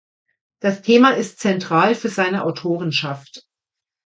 [0.63, 3.45] Das Thema ist zentral für seine Autorenschaft.